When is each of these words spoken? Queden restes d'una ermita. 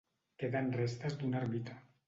Queden 0.43 0.71
restes 0.79 1.21
d'una 1.21 1.41
ermita. 1.45 1.81